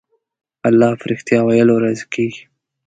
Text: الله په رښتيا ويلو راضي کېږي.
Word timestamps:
الله 0.67 0.91
په 0.99 1.05
رښتيا 1.11 1.39
ويلو 1.45 1.81
راضي 1.83 2.05
کېږي. 2.13 2.43